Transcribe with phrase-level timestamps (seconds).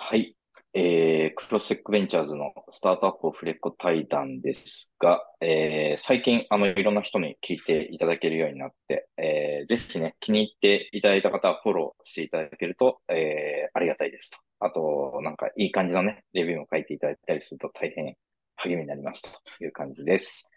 [0.00, 0.36] はい。
[0.74, 14.38] えー、クロステックベンチャーズのスタートアップオフレコ対談ですが、えー、最近、あの、いろんな人に聞いていただけるようになって、えー、ぜひね、気に入っていただいた方はフォローしていただけると、えー、ありがたいですと。
[14.60, 18.14] あと、なんか、いい感じのね、レビューも書いていただいたりすると大変
[18.54, 20.48] 励みになりますという感じです。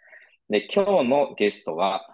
[0.50, 2.06] で、今日のゲストは、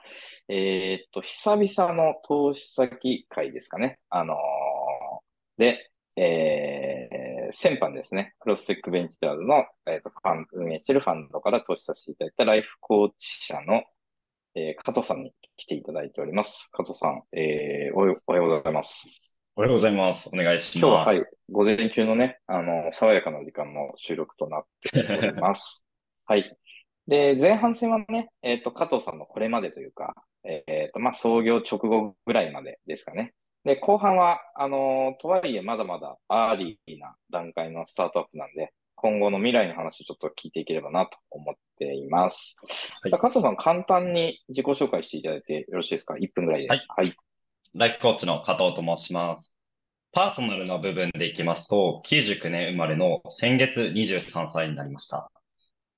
[0.48, 4.00] えー、っと、久々の投資先会ですかね。
[4.10, 4.38] あのー、
[5.58, 13.84] で、えー、先般ですね、クロステックベンチャーズの、えーと、ファン、運営しているファンドから投資させていただいたライフコーチ社の、
[14.56, 16.70] えー、加藤さんに来ていただいております。
[16.74, 19.32] 加藤さん、えー、おおはようございます。
[19.56, 20.28] おはようございます。
[20.34, 20.80] お願いします。
[20.80, 25.86] 今日は、はい、午前中のね、あの、爽やかな時間の収録となっております。
[26.26, 26.58] はい。
[27.08, 33.34] で、前半戦はね、えっ、ー、と、加藤さんのこれまでというか、えっ、ー、と、まあ、創業直後ぐらいまでですかね。
[33.68, 42.56] で、後半は、あのー、とはいえまだまだアーリーな段階のスタートアップなんで、今後の未来の話をちょっと聞いていければなと思っています。
[43.04, 46.70] はい、加藤さん、簡単に自己紹介していただいてよろしいですか ?1 分ぐらいで。
[46.70, 46.86] はい。
[46.88, 47.14] はい、
[47.76, 49.54] ライフコーチの加藤と申します。
[50.14, 55.30] パーソナルな部分でいきますと、99年生まれの先月23歳になりました。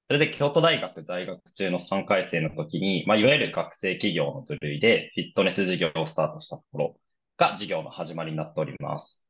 [0.08, 6.96] それで京都大学在学中の3回生の時に、まあ、いわゆる学生起業の部類でフィットネス事業をスタートしたところ、
[7.40, 9.24] が事業の始まりになっております。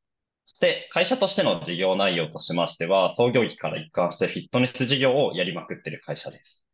[0.45, 6.65] そして、会社としての事業内容としましては、創業期から一貫してフィットネス事業をやりまくっている会社です。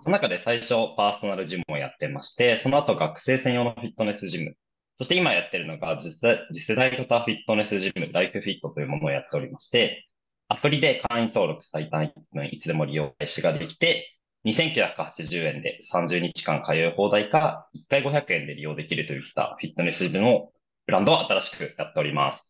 [0.00, 4.56] その中で最初、パーソナルジムをやってまして、その後、学生専用のフィットネスジム、
[4.98, 10.08] そして今やってるのが次世代型フィットネスジム、ライフフィットというものをやっておりまして、
[10.48, 20.50] アプリで会員登録最短1分いつでも利用開始ができて、2980円で30日間通い放題か、1回500円で利用できるといったフィットネスジムの
[20.84, 22.44] ブランドを新しくやっております。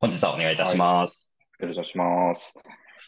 [0.00, 1.28] 本日はお願いいたします。
[1.58, 2.58] はい、よろしくお願いします。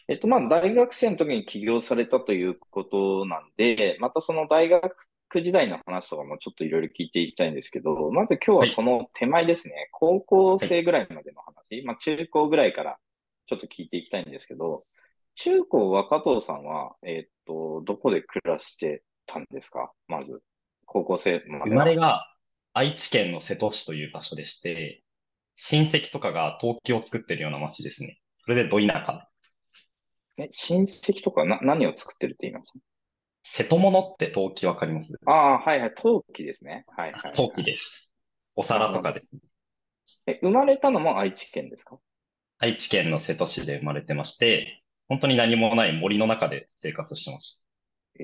[0.07, 4.95] えっと、まあ、大学生の時に起業されたということなんで、またその大学
[5.41, 12.99] 時代の話とかもちょっといろいろ聞いていきたいんですけど、まず今日はその手前ですね、はい、高校生ぐらいまでの話、はい、まあ、中高ぐらいから
[13.47, 14.83] ちょっと聞いていきたいんですけど、
[15.37, 19.91] 中高は加藤さんは、えっと、どこで暮らしてたんですか？
[20.07, 20.43] まず、
[20.85, 21.71] 高校生まで。
[21.71, 22.27] 生まれが
[22.73, 25.03] 愛知県の瀬戸市という場所でして、
[25.55, 28.19] 親戚とかが陶器を作ってるような町ですね。
[28.39, 29.27] それでど田舎。
[30.37, 32.71] え、親戚とかな、何を作ってるって言います？
[33.43, 35.13] 瀬戸物って陶器わかります？
[35.25, 36.85] ああ、はいはい、陶器ですね。
[36.87, 38.09] はい、はい、陶器です。
[38.55, 39.41] お皿とかですね。
[40.27, 41.99] え、生まれたのも愛知県ですか？
[42.57, 48.23] 愛知県の瀬戸市で生まれてまして、本当に何もない森の中で生活してました。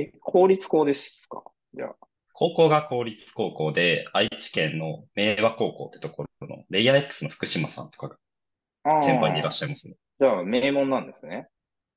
[0.00, 1.42] ー、え、公立校ですか？
[1.74, 1.96] じゃあ。
[2.40, 8.16] 高校が公立高校で、愛知県の明和高校ってところのレイヤー X の福島さんとか
[8.84, 9.96] が先輩にいらっしゃいますね。
[10.20, 11.48] じゃあ、名門なんですね。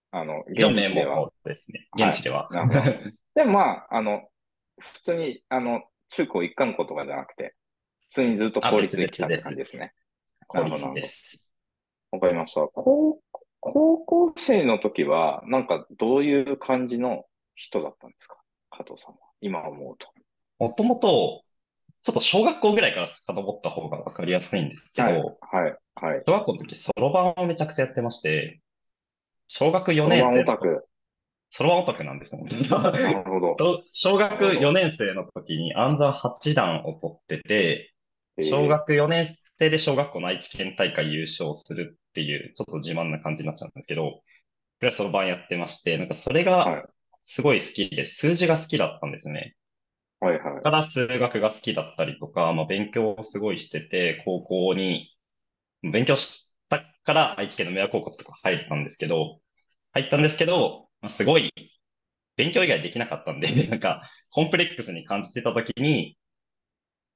[0.09, 1.30] あの、現地では。
[1.46, 1.88] ですね。
[1.96, 2.47] 現地では。
[2.50, 4.24] はい、でもまあ、あの、
[4.80, 7.53] 普通に、あの、中高一貫校とかじゃなくて、
[8.07, 9.94] 普通にずっと公立で来たって感じですね。
[10.47, 11.51] 公立です。
[12.09, 12.62] わかりました。
[12.62, 13.19] 高
[13.59, 18.38] 高校生の時は、なんかどういう感じの人だったんですか？
[18.72, 19.19] 加藤さんは。
[19.40, 20.07] 今思うと。
[20.62, 21.42] もともと、
[22.04, 26.24] ちょっと小学校ぐらいから遡った方がわかりやすいんですけど、はい、はい、はい。
[26.28, 28.62] 小学校の時、そろばんをめちゃくちゃやってまして、
[29.48, 30.46] 小学4年生。
[31.50, 32.04] そろばんオタク。
[32.04, 32.44] なんですよ。
[32.70, 33.84] なるほど。
[33.92, 37.94] 小学4年生の時に暗算8段を取ってて、
[38.40, 44.22] 小学4年生で小学校の愛知県大会優勝するっていう、ちょっと自慢な感じになっちゃうんですけど、
[44.78, 46.86] それはそろばんやってまして、なんかそれが
[47.24, 49.56] すごい好きで、数字が好きだったんですね。
[50.22, 50.62] はいはい。
[50.62, 55.09] から数学が好きだったりとか、まあ、勉強をすごいしてて、高校に、
[55.82, 59.40] 勉強したから愛知県の明和高校とか入ったんですけど、
[59.94, 61.52] 入ったんですけど、まあ、すごい
[62.38, 66.18] 勉強以外できなかったんで、 なんか、コンプレックスに感じてたときに、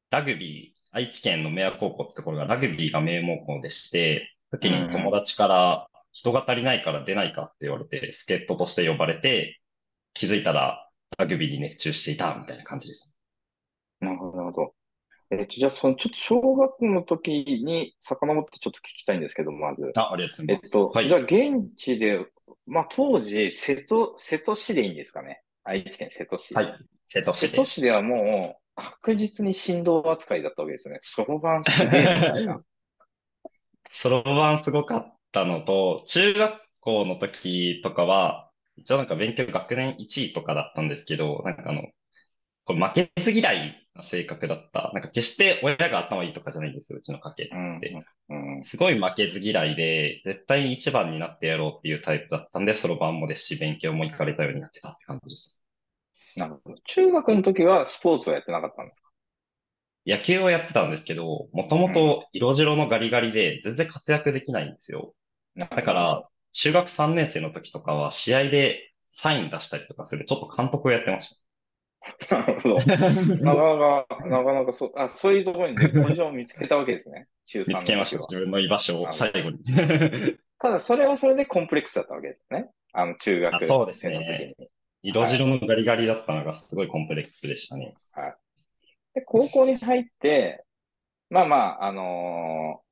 [0.09, 9.59] ラグビー、愛知県の明和高校ってところがラグビーが名門校でして、時に友達から人が足りないから出ないかって言われて、助っ人として呼ばれて、
[10.13, 10.84] 気づいたら
[11.17, 13.15] ラグビーに熱中していたみたいな感じです。
[13.99, 14.73] なるほど、なるほど。
[15.31, 19.91] えっ、と、じゃあ、その、ちょっと小学の時に遡ってちょっと聞きたいんですけど、まず。
[19.95, 20.67] あ、ありがとうございます。
[20.67, 22.25] えっと、はい、じゃあ、現地で、
[22.67, 25.41] まあ、当時、瀬戸、瀬戸市でいいんですかね。
[25.63, 26.53] 愛知県瀬戸市。
[26.53, 26.77] はい。
[27.07, 27.47] 瀬戸市で。
[27.47, 30.99] 瀬戸市ではもう、確実に振動扱いだったわけですよね。
[31.01, 32.61] そろばんすげえみたいな。
[33.91, 38.44] そろばんすごかったのと、中学校の時とかは、
[38.77, 41.83] 一応なんか勉強学年1位とかだったんですけど、なんかあの、
[42.65, 44.91] これ負けず嫌いな性格だった。
[44.93, 47.97] なんか決して親が頭いいとかじゃないんですよ、うちの家系っうんて。
[48.29, 48.63] うん。
[48.63, 55.61] すごい負けず嫌いで、絶対に一番になってやろうっていうタイプだったんで、そろばんもですし、勉強も行かれたようになってたって感じです。
[56.37, 56.77] なるほど。
[56.87, 59.09] 中学の時はスポーツはやってなかったんですか？
[60.05, 65.15] 野球をやってたんですけど、もともと色白のガリガリで全然活躍できないんですよ。
[65.55, 71.35] だだから、中学3年生の時とかは試合でサイン出したりとかする、ちょっと監督をやってまし
[72.31, 72.75] なるほど。
[72.75, 72.95] なた。
[72.95, 73.05] かな
[73.41, 77.27] か、なかなかそう、あ、そういうところにね ポジションを見つけたわけですね。
[77.45, 78.19] 中3見のつけました。
[78.19, 78.39] 時は。
[78.39, 79.59] 自分の居場所を最後に。
[80.59, 82.69] ただ、それはそれでコンプレックスだったわけですね。
[82.93, 84.69] あの、中学あそうです生の時ねに。
[85.01, 87.95] 色白のガリガリだったのがすごいコンプレックスでしたね。
[89.13, 90.63] で、高校に入って、
[91.29, 92.84] まあまあ、あのー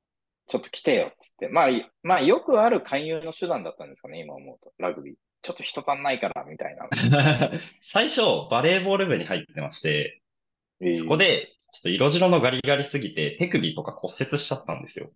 [0.46, 1.48] ちょっと来てよ、つって。
[1.48, 4.72] まあ、いまあ、よくある勧誘の手段だったんですかね、今思うと。
[4.78, 5.14] ラグビー。
[5.42, 6.88] ちょっと人足んないから、みたいな。
[7.82, 10.22] 最初、バレーボール部に入ってまして、
[10.98, 15.10] そこで、で、ちょっと色白のガリガリすぎて、手首とか骨折しちゃったんですよ。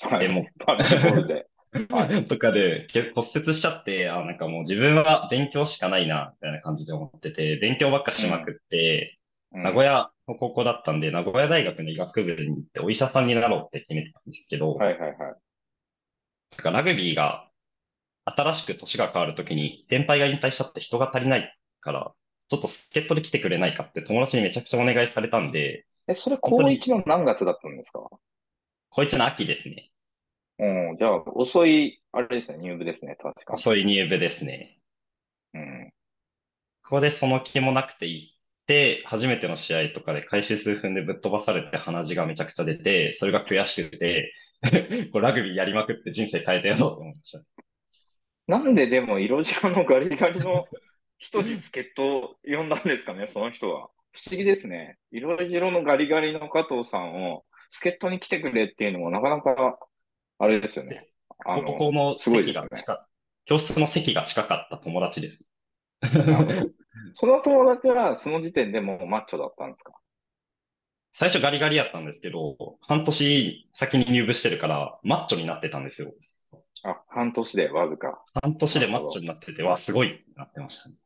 [0.00, 1.46] はいでもバレーボールで。
[1.90, 2.26] はい。
[2.26, 9.18] とかで、け骨折しちゃって、あ、なんかもう自分は勉強しかないな、みたいな感じで思ってて、勉強ばっかしまくって、
[9.54, 15.18] 名古屋の高校だったんで、名古屋大学の医学部に行ってお医者さんになろうって決めてたんですけど、はいはいはい。
[15.18, 15.36] なん
[16.58, 17.48] かラグビーが
[18.24, 22.12] 新しく年が変わるときに、先輩が引退しちゃって人が足りないから、
[22.48, 28.00] ちょっと助っ人で来てくれないかって友達にめちゃくちゃお願いされたんで、え、それ高1の何月だったんですか？
[28.90, 29.90] こいつの秋ですね。
[30.58, 33.54] うん、じゃあ、遅い、あれですね、入部ですね、確か。
[33.54, 34.78] 遅い入部ですね。
[35.54, 35.92] うん。
[36.82, 38.33] ここでその気もなくて行っ
[38.66, 44.32] て、初めての試合とかで開始数分でぶっ飛ばされて鼻血がめちゃくちゃ出て、それが悔しくて、
[45.12, 47.44] こうラグビーやりまくって人生変えてやろうと思いました。
[48.46, 50.66] なんででも色白のガリガリの
[51.18, 53.88] 人に助っ人を呼んだんですかね、その人は。
[54.12, 54.98] 不思議ですね。
[55.10, 59.78] 色白のガリガリの加藤さんを助っ人に来てくれっていうのもなかなか、
[60.38, 61.08] あれですよね。
[61.44, 63.06] あここの席が近、
[63.44, 65.44] 教室の席が近かった友達です。
[67.14, 69.92] その友達はその時点でもうマッチョだったんですか？
[71.12, 76.12] 最初ガリガリやったんですけど、半年先に入部してるから、マッチョになってたんですよ。
[76.82, 78.20] あ、半年でわずか。
[78.42, 80.96] 半年でマッチョになってて、わ、すごいってなってましたね。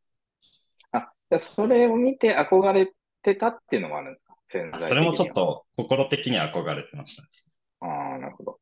[0.93, 2.91] あ、じゃあそれを見て憧れ
[3.23, 4.35] てたっていうのもあるんですか？
[4.49, 7.87] 潜在それもちょっと心的には憧れてました。
[7.87, 8.61] ああ、なるほど。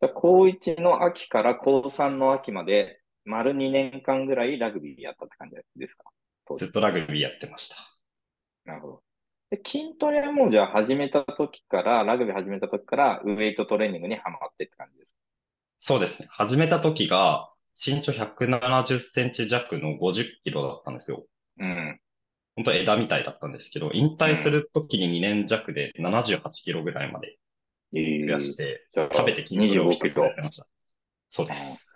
[0.00, 6.10] じゃあ高1の秋から高3の秋まで、丸2年間ぐらいラグビーやったって感じですか？
[6.56, 7.76] ずっとラグビーやってました。
[8.64, 9.02] なるほど。
[9.50, 15.16] で、筋トレはもうじゃあ始めた時から、ラグビー始めた時から、ウェイトトレーニングにハマってって感じです
[15.76, 16.28] そうですね。
[16.30, 21.18] 始めた時が、身長170センチ弱の50キロだったんですよ。
[21.18, 21.24] か
[21.60, 22.00] うん。
[22.56, 27.38] 本当枝みたいだったんですけど、引退する時に2年弱で78キロぐらいまで
[27.94, 30.66] え増やして、じゃあ食べて筋トレを25ひたキロすらやってました。
[31.30, 31.89] そうです。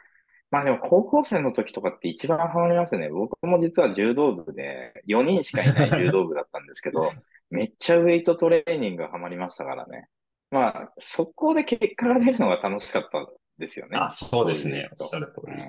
[0.54, 3.08] まあでも高校生の時とかって一番ハマりますよね。
[3.08, 7.10] 僕も実は柔道部で4人しかいない柔道部だったんですけど、
[7.50, 10.06] めっちゃウェイトトレーニングハマりましたからね。
[10.52, 13.26] まあ、そこで結果が出るのが楽しかった
[13.58, 13.98] ですよね。
[13.98, 14.88] あ、そうですね。
[14.92, 15.54] おっしゃる通り。
[15.54, 15.60] うん。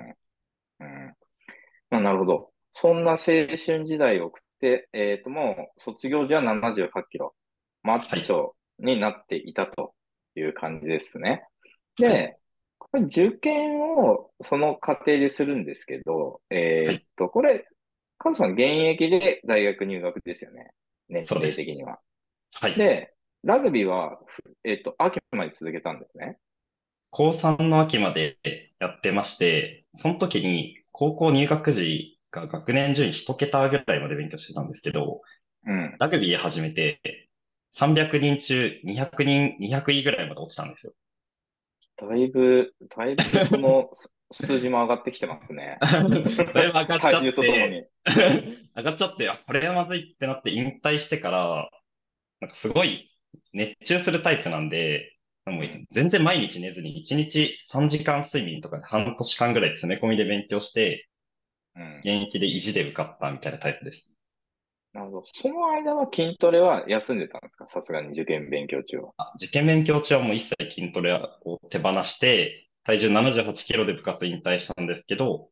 [0.86, 1.14] うん。
[1.90, 2.52] まあ、なるほど。
[2.70, 7.34] そんな青春時代を送って、えっ、と、もう卒業時は78キロ。
[7.82, 9.94] マッチョになっていたと
[10.36, 11.42] いう感じですね。
[11.96, 12.38] で、はいこれ
[13.04, 17.66] 受験をその過程でするんですけど、えっと、これ、
[18.18, 20.70] カズさん現役で大学入学ですよね。
[21.08, 22.00] 年齢的には。
[22.54, 22.74] はい。
[22.74, 23.12] で、
[23.44, 24.18] ラグビーは、
[24.64, 26.38] えっと、秋まで続けたんですね。
[27.10, 28.38] 高3の秋まで
[28.80, 35.20] やってまして、その時に高校入学時が学年順位1桁ぐらいまで勉強してたんですけど、
[35.66, 35.96] うん。
[35.98, 37.00] ラグビー始めて
[37.72, 40.92] 300人中200人、200位ぐらいまで落ちたんですよ。
[41.96, 43.90] だいぶ、だいぶその
[44.32, 45.78] す数字も上がってきてますね。
[45.80, 46.18] だいぶ
[46.54, 47.52] 上がっちゃ体重とと。
[48.76, 51.70] 上がっちゃって、あ、これはまずいってなって引退してから、
[52.40, 53.10] なんかすごい
[53.52, 61.08] 熱中するタイプなんで、もう全然毎日寝ずに1日3時間睡眠とかで半年間ぐらい詰め込みで勉強して、
[61.76, 61.98] うん。
[61.98, 64.10] 現役で意地で受かったみたいなタイプです。
[64.96, 65.24] なるほど。
[65.34, 67.68] その間は筋トレは休んでたんですか？
[67.68, 69.12] さすがに受験勉強中は。
[69.18, 75.50] あ受験勉強中はもう一切筋トレを手放して、体重78キロで部活引退したんですけど、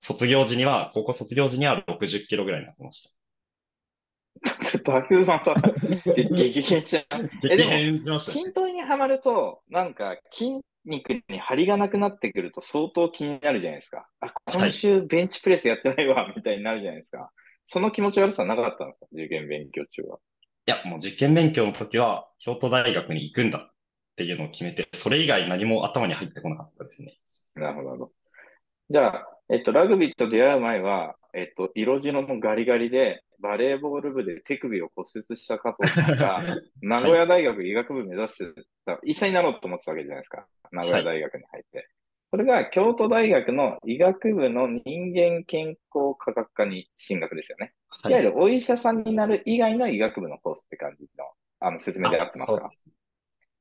[0.00, 3.10] 卒業時には、高校卒業時には60キロぐらいになってました。
[4.84, 5.54] だいぶまた、
[6.16, 7.30] え激変しちゃう。
[7.52, 8.18] えで激も。
[8.18, 14.08] 筋トレにはまると、なんか筋肉に張りがなくなってくると相当気になるじゃないですか。
[14.20, 17.30] あ、今週ベンチプレスやってないわ、みたいになるじゃないですか。
[17.72, 19.06] その気持ち悪さなかったんですか？
[19.12, 20.18] 受験勉強中は。
[20.66, 23.70] や、もう受験勉強の時は、京都大学に行くんだっ
[24.16, 27.18] ていうのを決めて、それ以外何も頭に入ってこなかったですね。
[27.54, 28.12] なるほど、なるほど。
[28.90, 36.44] じゃあ、えっと、ラグビーと出会う前は、えっと、色白のガリガリで、バレーボール部で手首を骨折した加藤さんが、
[36.82, 40.46] 名古屋大学医学部目指してた、医者になろうと思ってたわけじゃないですか。
[40.72, 41.89] 名古屋大学に入って。
[42.30, 47.72] それが京都大学の医学部の人間健康科学科に進学ですよね。
[48.04, 51.24] い、わゆるお医者さんになる以外の医学部のコースって感じの
[51.58, 52.70] あの説明で合ってますか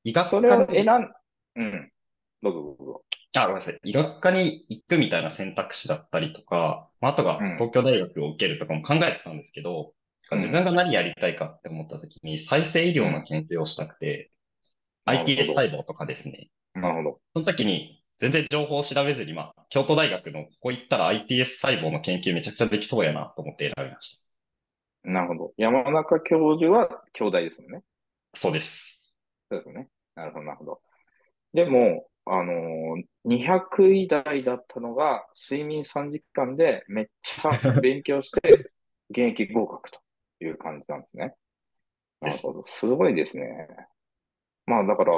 [0.04, 1.12] 医学それを選ん、
[1.56, 1.92] うん。
[2.42, 3.04] どうぞどうぞ。
[3.36, 3.80] あ、ごめんなさい。
[3.84, 9.94] 医学科に行くみたいな選択肢だったりとか、まあ、あとが東京大学を受けるとかも考えてたんですけど、
[10.32, 14.32] うん、自分が何やりたいかって思った時に再生医療の研究をしたくて、
[15.08, 16.50] うん、iPS 細胞とかですね。
[16.76, 17.20] なるほど。
[17.34, 24.18] その時に全然情報を調べずに、まあ、京都大学のここ行ったら iPS 細胞の研究めちゃくちゃできそうやなと思って選びまし
[25.04, 25.10] た。
[25.10, 25.54] なるほど。
[25.58, 27.82] 山中教授は兄弟ですもんね。
[28.36, 29.00] そうです。
[29.50, 29.88] そうですね。
[30.16, 30.82] なるほど、なるほど。
[31.54, 38.72] でも、あのー、200位台だったのが、睡眠3時間でめっちゃ勉強して、
[39.10, 40.00] 現役合格と
[40.42, 41.36] いう感じなんですね。
[42.20, 42.64] なるほど。
[42.68, 43.68] すごいですね。
[44.66, 45.14] まあ、だから、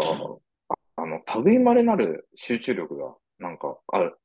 [0.95, 4.17] あの、類まれなる集中力がなんかある、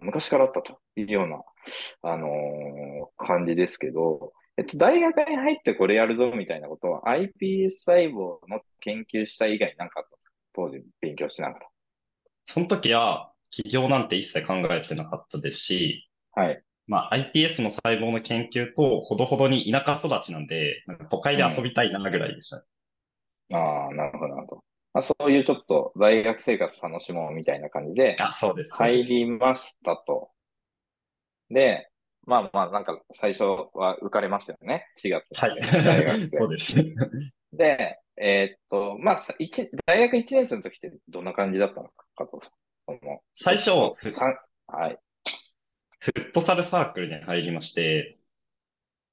[0.00, 1.42] 昔からあったというような、
[2.02, 10.34] あのー、感じですけど、えっと、大学に入ってこれやるぞみたいなことは iPS 細胞の研究した以外なんかあったんですか？
[10.54, 11.66] 当時勉強しながら。
[12.46, 16.62] その時は起業なんて一切考えてなかったですし、はい。
[16.86, 22.60] まあ iPS の細胞の研究とほどほどに田舎育ちなんで、なんか都会で遊びたいなぐらいでした、う
[23.52, 24.43] ん、ああ、なるほど、なるほど。
[24.94, 28.74] まあ、そういうちょっと大学生活楽しもうみたいな感じで、あ、そうです。
[28.74, 30.30] 入りましたと。
[31.50, 31.90] で、
[32.26, 33.42] まあまあ、なんか最初
[33.74, 34.86] は浮かれましたよね。
[34.96, 35.26] 4月。
[35.34, 35.60] はい。
[35.60, 36.26] 大学生。
[36.28, 36.74] そうです。
[37.52, 42.52] で、えー、っと、まあ、一大学1年生の時ってどんな感じだったんですか加藤さ
[42.92, 43.20] ん。
[43.34, 43.70] 最初、
[44.66, 44.98] はい。
[45.98, 48.16] フットサルサークルに入りまして、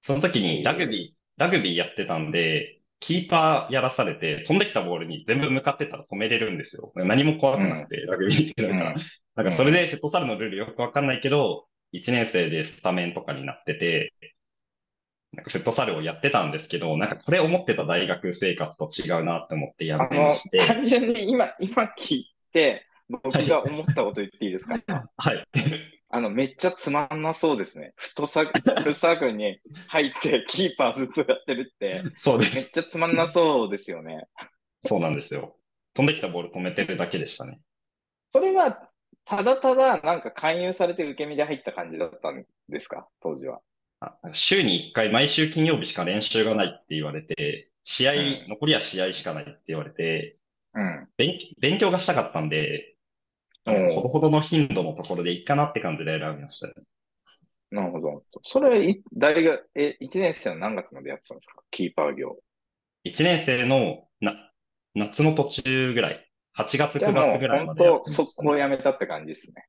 [0.03, 6.93] その時にラグビー、ラグビーやってたんで、キーパーやらされて、飛んできたボールに全部向かってたら止めれるんですよ。
[6.95, 8.95] 何も怖くなくて、ラグビーだから。
[9.35, 14.13] なんかそれでフットサルのルールよくわかんないけど、1年生でスタメンとかになってて、
[15.33, 20.59] なんかフットサルをやってたんですけど、なんかこれ思ってた大学生活と違うなって思ってやめまして。
[20.59, 24.79] 単純に今、今聞いて、僕が思ったこと言っていいですか？
[25.17, 25.43] はい。
[26.13, 27.93] あの、めっちゃつまんなそうですね。
[27.95, 32.03] フットサルサークルに入ってキーパーずっとやってるって。
[32.15, 32.55] そうです。
[32.55, 34.25] めっちゃつまんなそうですよね。
[34.85, 35.55] そうなんですよ。
[35.93, 37.59] 飛んできたボール止めてるだけでしたね。
[38.33, 38.89] それは、
[39.25, 43.07] ただただなんか勧誘されて受け身で入った感じだったんですか？
[43.21, 43.61] 当時は。
[44.33, 50.37] 週に1回、毎週金曜日しか練習がないって言われて、試合、うん、残りは試合しかないって言われて、
[50.73, 52.90] うん、勉勉強がしたかったんで、
[53.65, 56.73] ほどほどの頻度のところでいいかなって感じで選びました、ね。
[57.71, 58.23] なるほど。
[58.43, 61.61] それ、大学、え、1年生の何月までやってたんですか？
[61.71, 62.37] キーパー業。
[63.05, 64.51] 1年生のな
[64.93, 66.27] 夏の途中ぐらい。
[66.53, 67.89] 8月、9月ぐらいまでね。
[67.89, 69.65] 本当、そこをやめたって感じですね。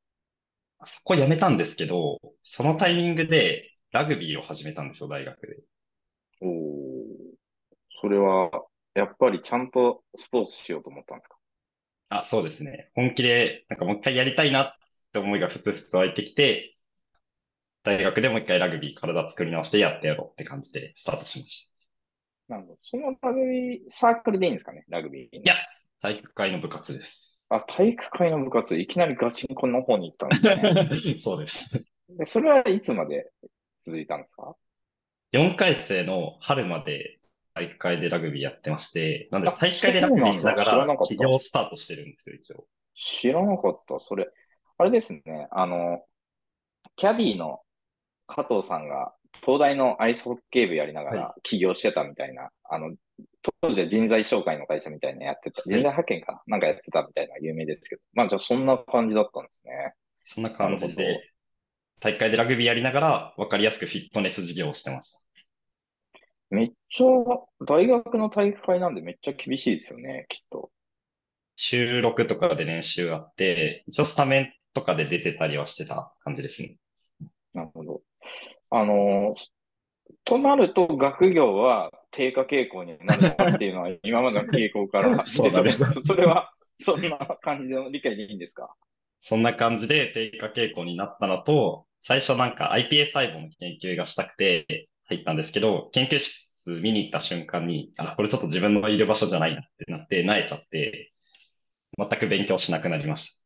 [0.84, 5.56] そこやめたんですけど、そのタイミングでラグビーを始めたんですよ、大学で。
[6.40, 7.06] おお。
[8.00, 8.50] それは、
[8.94, 11.36] やっぱりちゃんとスポーツしようと思ったんですか？
[12.20, 12.90] あ、そうですね。
[12.94, 14.74] 本気で、なんかもう一回やりたいなっ
[15.12, 16.76] て思いがふつふつと湧いてきて、
[17.84, 21.68] 大学でもう一回ラグビー体作り直してやってやろうって感じでスタートしまし
[22.48, 22.54] た。
[22.54, 22.78] なるほど。
[22.82, 25.36] そのラグビーサークルでいいんですかねラグビー。
[25.36, 25.54] いや、
[26.00, 27.36] 体育会の部活です。
[27.48, 31.18] あ、体育会の部活、いきなりガチンコの方に行ったんですね。
[31.18, 31.68] そうです。
[32.10, 33.30] で、それはいつまで
[33.82, 34.54] 続いたんですか
[35.32, 37.18] ?4 回生の春まで
[37.54, 42.66] 大会でラグビーやってまして、なんで大会でラグビーしながら起業スタートしてるんですよ、一応。
[42.94, 43.98] 知らなかった。
[44.00, 44.28] それ、
[44.78, 46.04] あれですね、あの、
[46.96, 47.60] キャディの
[48.26, 52.96] 加藤さんが東大のアイスホッケー部やりながら起業してたみたいな、はい、あの、
[53.60, 59.94] 当時は人材紹介の会社みたいなやってた、人材派遣かなんかやってたみたいな有名ですけど、まあじゃあそんな感じだったんですね。
[60.24, 61.20] そんな感じで、
[62.00, 65.21] 大会でラグビーやりながら分かりやすくフィットネス事業をしてました。
[66.52, 67.06] めっちゃ、
[67.66, 70.70] 大学の体育会なんでめっちゃ厳しいですよね、きっと。
[71.56, 76.76] 収録とかで練習あって、一応スタメンとかで出てたりはしてた感じですね。
[77.54, 78.02] なるほど。
[78.68, 79.34] あの、
[80.24, 85.84] となると学業は低下傾向になるのかっていうのは今までの傾向から そうです。
[86.02, 88.74] それはそんな感じの理解でいいんですか？
[89.20, 96.18] そんな感じで低下傾向になったのと、最初なんか iPS 細胞の研究がしたくて、入ったんですけど、研究
[96.66, 101.12] 見に行った瞬間に、あ、これちょっと自分のいる場所じゃないなってなって、慣れちゃって、
[101.98, 103.42] 全く勉強しなくなりました。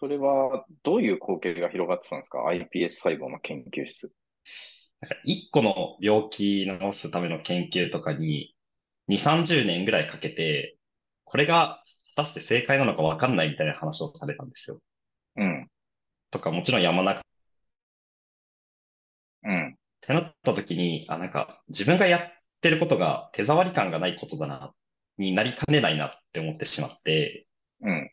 [0.00, 4.12] それは、どういう光景が広がってたんですか ?iPS 細胞の研究室。
[5.00, 8.54] なんか一個の病気治すための研究とかに、
[9.08, 10.76] 2、30年ぐらいかけて、
[11.24, 11.82] これが
[12.16, 14.80] 果たして正解なのかわかんないみたいな話をされたんですよ。
[15.36, 15.70] うん。
[16.30, 17.22] とか、もちろん山中。
[20.08, 20.16] うん。
[20.16, 22.20] ってなった時に、あ、なんか自分がやっ
[22.60, 24.74] てることが手触り感がないことだな、
[25.18, 27.46] になりかねないなって思ってしまって、
[27.82, 28.10] うん。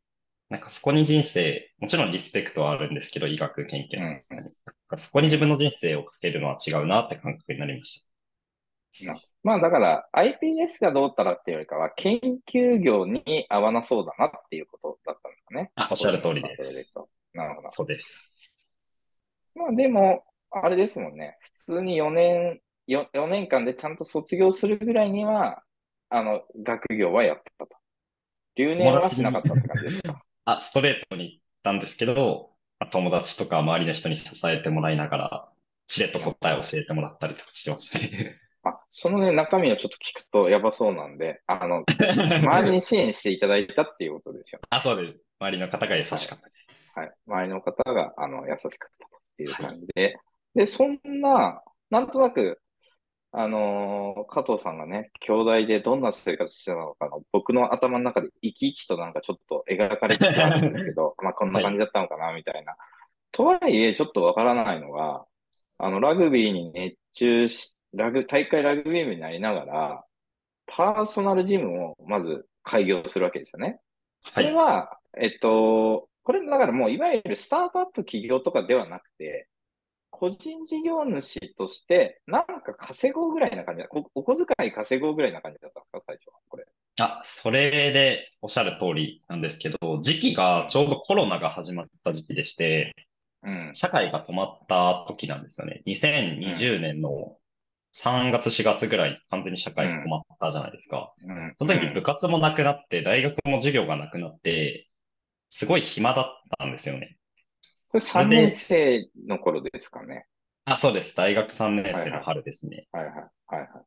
[0.50, 8.08] なんかそこに人生、もちろんリスペクトはあるんですけど、医学研究の、うん、そこに自分の人生をかけるのは違うなって感覚になりました。
[9.44, 12.20] まあだから iPS がどうたらっていうよりかは研
[12.52, 15.72] 究業に合わなそうだなっていうことだったんですかね。
[15.76, 16.86] あ、おっしゃる通りです。
[17.34, 17.70] なるほど。
[17.70, 18.32] そうです。
[19.54, 21.38] まあでも、あれですもんね。
[21.42, 25.62] 普通に4年、4, 4年間でちゃんと卒業するぐらいには、
[26.10, 27.76] あの、学業はやったと。
[28.56, 30.24] 留年はしなかったって感じですか？
[30.46, 32.52] あ、ストレートに言ったんですけど、
[32.92, 35.50] 友達とか周りの人に支えてもらいながら、
[35.88, 38.38] しれっと答えを教えてもらったりとかしてましたね。
[38.64, 44.68] あ、そのね、中身をちょっと聞くとやばそうなんで、あの、 周りに支援していただいたっていうことですよね。
[44.70, 45.20] あ、そうです。
[45.40, 46.68] 周りの方が優しかったです。
[46.96, 47.08] はい。
[47.08, 50.20] はい、周りの方が、あの、優しかったという感じで、はい、
[50.58, 51.62] で、そんな、
[51.92, 52.60] なんとなく、
[53.32, 62.72] あのー、加藤さんがね、兄弟でどんな生活してたのかの、僕の頭の中で生き生きとなんかちょっと描かれてたんですけど、 まあこんな感じだったのかな、みたいな。
[62.72, 62.80] はい、
[63.32, 65.28] とはいえ、ちょっとわからないのが、
[65.78, 70.06] あの、ラグビーに熱中し、ラグ、大会ラグビー部になりながら、
[70.66, 73.80] パーソナルジムをまず開業するわけですよね。
[74.34, 79.48] これは、えっと、これだからもういわゆるスタートアップ企業とかではなくて、
[80.20, 83.90] 個人事業主として、なんか稼ごうぐらいな感じだ。
[84.16, 86.40] お小遣い稼ごうぐらいな感じだったんですか、最初は。
[86.50, 86.66] これ。
[87.00, 92.94] あ、それでおっしゃる通りなんですけど、時期がちょうどコロナが始まった時期でして、
[93.44, 95.84] うん、社会が止まった時なんですよね。
[95.86, 97.38] 2020年の
[97.94, 101.14] 3月、4月ぐらい完全に社会が止まったじゃないですか。
[101.24, 104.90] うん、その時部活もなくなって、大学も授業がなくなって、
[105.52, 106.26] すごい暇だっ
[106.58, 107.18] たんですよね。
[107.90, 110.26] これ3年生の頃ですかね。
[110.66, 111.16] あ、そうです。
[111.16, 112.88] 大学3年生の春ですね。
[112.92, 113.14] はいはい。
[113.14, 113.86] はいはい。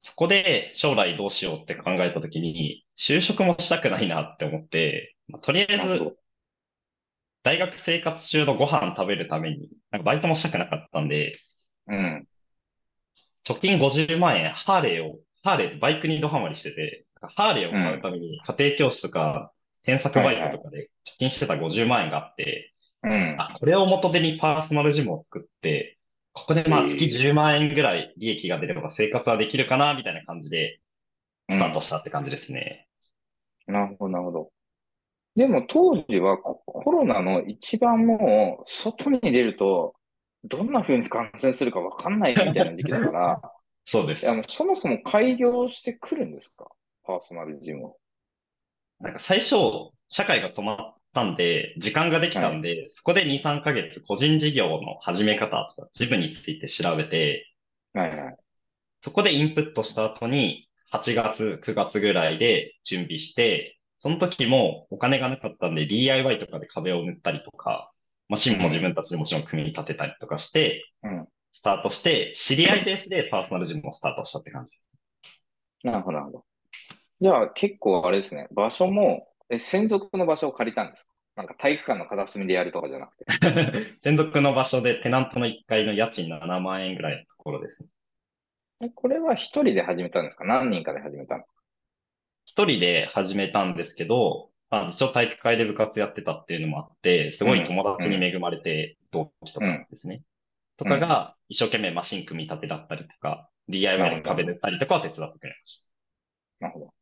[0.00, 6.16] そこで将来どうしようって考えたときに、就職もしたくないなって思って、まあ、とりあえず、
[7.44, 11.38] 大学生活中のご飯食べるために、なんかバイトもしたくなかったんで、
[11.86, 12.28] うん。
[13.44, 22.71] 貯金50万円、ハーレーを、ハーレー、バイクにドハマりしてて、ハーレーを買うために家庭教師とか、添削バイトとかで貯金してた50万円があって、
[23.02, 23.36] うん。
[23.38, 25.98] あ、これを元手にパーソナルジムを作って、
[26.32, 30.80] ここでまあ月10万円ぐらい利益が出れば生活はできるかな、みたいな感じで、
[31.50, 32.88] スタートしたって感じですね。
[33.68, 34.50] うん、なるほど、なるほど。
[35.34, 39.94] でも当時はコロナの一番もう外に出ると
[40.44, 43.40] どんな風に感染するかわかんないみたいな時期だから、
[43.84, 44.28] そうです。
[44.28, 46.68] あのそもそも開業してくるんですか？
[47.04, 47.96] パーソナルジムを。
[49.00, 49.56] なんか最初、
[50.08, 57.46] 社会が止まったんで、時間ができたんで、はい、そこで2、3ヶ月個人事業の始め方とか、ジムについて調べて、
[57.92, 58.36] はいはい。
[59.02, 67.92] そこでインプットした後に、8月、9月ぐらいで準備して、その時もお金がなかったんで DIY とかで壁を塗ったりとか、
[68.28, 74.92] マシンも自分たちでもちろん組み立てたりとかして、うん、スタートして、知り合いベースでパーソナルジムをスタートしたって感じです。
[75.84, 76.44] なるほど、なるほど。
[77.20, 81.12] じゃあ結構あれですね、場所もえ、専属の場所を借りたんですか？
[81.34, 83.24] なんか体育館の片隅でやるとかじゃなくて。
[84.04, 88.90] 専属の場所でテナントの1階の家賃7万円ぐらいのところですね。
[88.94, 90.44] これは一人で始めたんですか？
[90.44, 91.54] 何人かで始めたんですか？
[92.44, 100.16] 一人で始めたんですけど、まあ、一応体育会で部活やってたっていうのもあって、すごい友達に恵まれて、同期とかですね。
[100.16, 100.22] うん、
[100.78, 105.78] とかが一生懸命マシン組み立てだったりとか、DIY で壁塗ったりとかは手伝ってくれまし
[106.58, 106.66] た。
[106.66, 106.94] なるほど。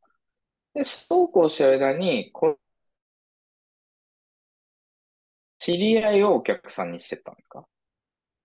[0.75, 2.57] で、そうこうしてる間に、こ
[5.59, 7.67] 知り合いをお客さんにしてたんですか？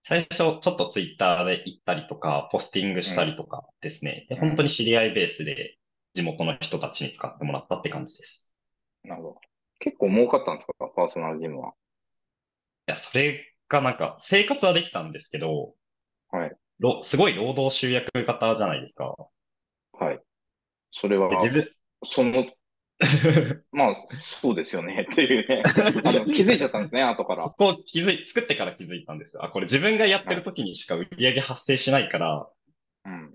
[0.04, 4.26] 最初、ちょっとツイッターで行ったりとか、ポスティングしたりとかですね。
[4.30, 5.78] うん、で本当に知り合いベースで
[6.14, 8.48] 地元の人たちに使ってもらったって感じです。
[9.02, 9.40] なるほど。
[9.78, 10.88] 結構儲かったんですか？
[10.94, 11.70] パーソナルジムは。
[12.88, 15.74] いや、それがなんか、生活はできたんですけど、
[16.30, 16.56] はい。
[17.02, 19.16] すごい労働集約型じゃないですか。
[19.92, 20.20] はい。
[20.92, 21.68] それは、自分、
[22.04, 22.46] その、
[23.72, 25.62] まあ、そうですよね っていうね。
[25.64, 27.42] あの気づいちゃったんですね、 後から。
[27.42, 29.44] そこ気づい、作ってから気づいたんですよ。
[29.44, 32.48] あ、これ自分がやってる時にしか売り上げ発生しないから、
[33.04, 33.34] うん。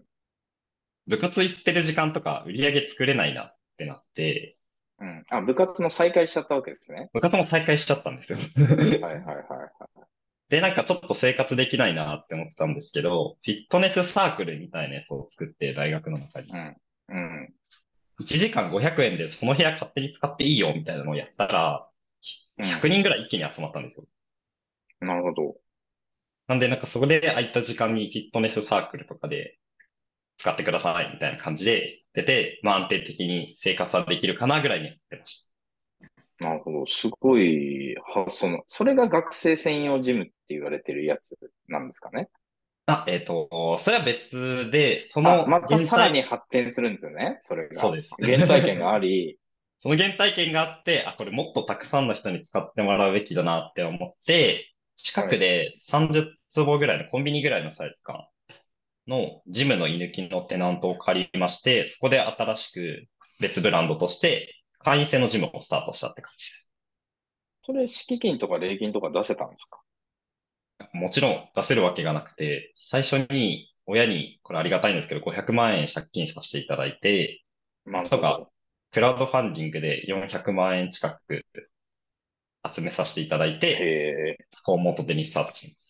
[1.08, 4.58] 部活行ってる時間とか売り上げ作れないなってなって、
[5.00, 5.24] うん。
[5.30, 7.10] あ、部活も再開しちゃったわけですね。
[7.14, 8.38] 部活も再開しちゃったんですよ。
[8.38, 10.02] はいはいはいはい。
[10.50, 16.56] で、なんかちょっと生活できないなって思ってたんですけど、フィットネスサークルみたいなやつを作って、大学の中にう。
[16.56, 16.76] ん。
[17.10, 17.54] うん。
[18.22, 21.88] 1時間500円でその部屋勝手に使っていいよみたいなのをやったら、
[22.58, 24.06] うん100人ぐらい一気に集まったんですよ。
[25.00, 25.56] なるほど。
[26.48, 29.58] なんで、なんかそこで空いた時間にフィットネスサークルとかで
[30.38, 35.50] 使ってくださいみたいな感じで出て、まあ安定的に生活はできるかなぐらいにやってまし
[36.40, 36.86] なるほど。
[36.88, 38.64] すごい発想の。
[38.68, 42.30] それが学生専用ジムって言われてるやつなんですかね？
[42.86, 42.94] た。
[42.94, 47.38] あ、えっと、それは別で、そあ、のまたさらに発展するんですよね。
[47.42, 47.76] それが。
[47.76, 49.40] そうです原体験があり、
[49.78, 58.26] その原体験があって、あ、これもっとたくさんの人に使ってもらうべきだなって思って、近くで30坪ぐらいのコンビニぐらいのサイズ感
[59.08, 63.08] のジムの居抜きのテナントを借りまして、そこで新しく
[63.40, 66.72] 別ブランドとして会員制のジムをスタートしたって感じです。
[67.66, 69.82] それ敷金とか礼金とか出せたんですか？
[70.94, 77.44] もちろん出せるわけがなくて、最初に親に、これありがたいんですけど、500万円借金させていただいて、
[77.86, 78.48] まあ、とか
[78.92, 81.46] クラウドファンディングで400万円近く
[82.74, 85.82] 集めさせていただいて、へそこを元手にスタートします。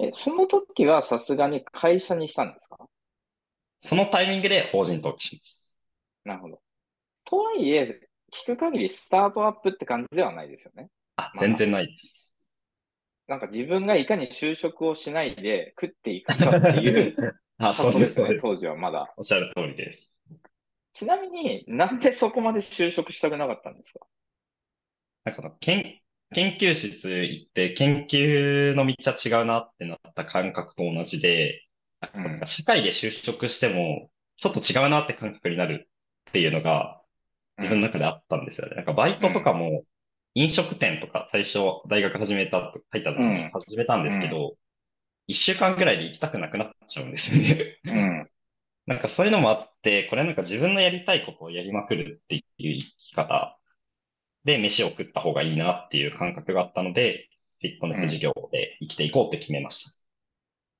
[0.00, 0.06] え。
[0.06, 2.76] え、その時はさすがに会社にしたんですか？
[3.80, 5.60] そのタイミングで法人登記します。
[6.24, 6.62] なるほど。
[7.24, 8.00] とはいえ、
[8.32, 10.88] 聞く限りスタートアップって感じではないですよね。
[11.16, 12.14] あ、全然ないです。
[13.26, 17.18] なんか自分がいかに就職をしないで食っていくかっていう
[17.58, 18.34] あ、発そうで、想ですすね。
[18.36, 19.14] 当時はまだ。
[19.16, 20.10] おっしゃる通りです。
[20.94, 24.06] ちなみになんでそこまで就職したくなかったんですか？
[25.24, 26.00] なんか研、
[26.34, 31.62] 研究室行って研究の道は違うなってなった感覚と同じで、
[32.14, 35.88] うんなんか社会で就職しても、ちょっと違うなって感覚になる
[36.30, 37.02] っていうのが
[37.58, 38.76] 自分の中であったんですよね。
[38.76, 39.84] なんかバイトとかも
[40.34, 44.56] 飲食店とか最初大学始めた、入った時に始めたんですけど、
[45.28, 47.80] 一週間ぐらいで行きたくなくなっちゃうんですよね。
[47.88, 48.30] うん。
[48.86, 53.58] なんかそういうのもあって、これなんか自分のやりたいことをやりまくるっていう生き方
[54.44, 57.28] で飯を食った方がいいなっていう感覚があったので、
[57.60, 59.98] フィットネス事業で生きていこうって決めました。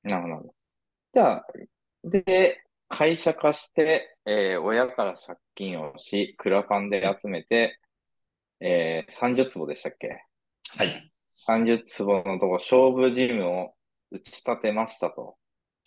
[0.02, 0.54] なるほど。
[1.14, 1.46] じゃあ、
[2.04, 7.80] で、会社化して、えー親から借金をし、クラファンで集めて、
[8.66, 10.24] えー30坪でしたっけ？
[10.76, 11.12] はい。
[11.46, 13.74] ?30 坪のとこ、勝負ジムを
[14.10, 15.36] 打ち立てましたと。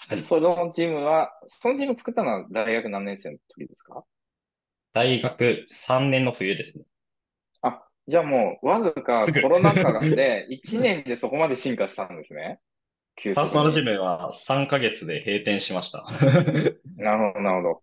[0.07, 0.23] はい。
[0.25, 4.03] そのジムは、そのジム作ったのは大学何年生の時ですか？
[4.93, 6.85] 大学3年の冬ですね。
[7.61, 12.59] あ、じゃあもう、わずかコロナ禍で 1年でそこまで進化したんですね。
[13.15, 13.93] 急パーソナルジム。
[13.93, 16.05] ムは3ヶ月で閉店しました。
[16.95, 17.81] なるほど、なるほ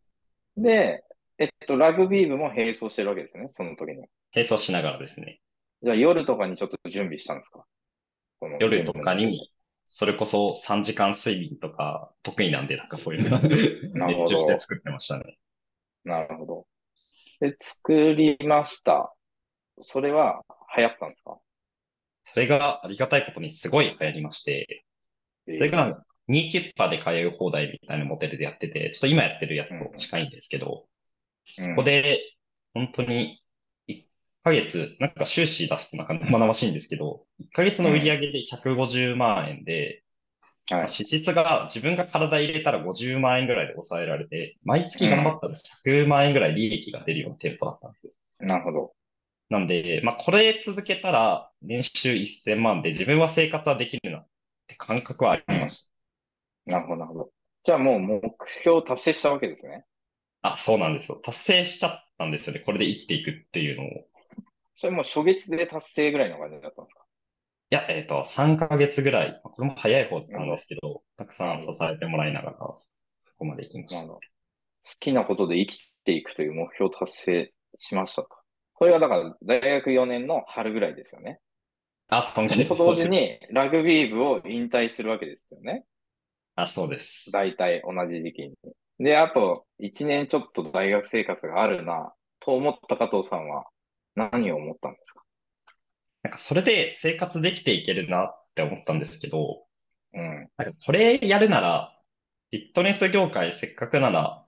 [0.56, 0.62] ど。
[0.62, 1.04] で、
[1.38, 4.06] えっと、ラグビー部も並走してるわけですね、その時に。
[4.34, 5.40] 並走しながらですね。
[5.82, 7.64] じゃあ夜とかにちょっと準備したんですか？
[8.60, 9.50] 夜とかに、
[9.84, 13.54] それこそ3時間睡眠とか得意なんで、なんかそういうの熱
[14.34, 15.38] 中して作ってましたね。
[16.04, 16.66] なるほど。
[17.40, 19.14] で、作りました？
[19.78, 20.44] それは
[20.76, 21.38] 流行ったんですか？
[22.32, 24.84] それがありがたいことにすごい流行りまして、
[25.46, 30.86] それが2キュッパで通い放題みたいなモデルでやってて、ちょっと今やってるやつと近いんですけど、
[31.58, 32.20] うんそこで
[32.72, 33.43] 本当に1
[34.44, 40.04] ヶ月、なんか収支出すとなんか生々しいんですけど、1ヶ月の売り上げで150万円で、
[40.78, 40.86] まはい。
[40.86, 48.14] あ支出が自分が体入れたら50万円ぐらいで抑えられて、毎月頑張ったら100万円ぐらい利益が出るような店舗だったんですよ。
[48.38, 48.94] なるほど。
[49.48, 54.28] なんで、まあ、これ続けたら年収1000万で自分は生活はできるなっ
[54.66, 55.90] て感覚はありました。
[56.66, 57.30] なるほど、なるほど。
[57.64, 58.20] じゃあもう目
[58.60, 59.86] 標を達成したわけですね。
[60.42, 61.16] あ、そうなんですよ。
[61.24, 62.60] 達成しちゃったんですよね。
[62.60, 64.08] これで生きていくっていうのを。
[64.74, 67.04] いそれもう初月で達成ぐらいの感じだったんですか？
[67.70, 72.78] や、えっと、3ヶ月ぐらい、これも早い方なんですけど、たくさん支えてもらいながら、そ
[73.38, 74.12] こまで行きました。
[74.12, 74.20] 好
[75.00, 78.28] きなことで生きていくという目標を達成しましたと。
[78.74, 81.40] これがだから大学4年の春ぐらいですよね。
[82.08, 85.84] あ、そんぐらいと同時にラグビー部を引退するわけですよね。
[86.54, 87.30] あ、そうです。
[87.32, 88.54] 大体同じ時期に。
[88.98, 93.64] で、あと1年ちょっと大学生活があるな、と思った加藤さんは
[94.16, 95.22] 何を思ったんですか？
[96.22, 99.64] なんかそれで生活できていけるなって思ったんですけど、
[100.14, 100.48] うん。
[100.56, 101.98] なんかこれやるなら、
[102.50, 104.44] フィットネス業界せっかくなら、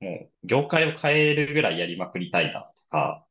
[0.00, 3.24] もう業界を変えるぐらいやりまくりたいなとか、